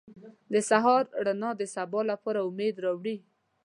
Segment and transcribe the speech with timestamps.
[0.53, 3.15] •د سهار رڼا د سبا لپاره امید راوړي.